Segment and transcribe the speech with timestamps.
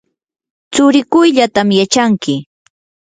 [0.71, 2.35] tsurikuyllatam yachanki.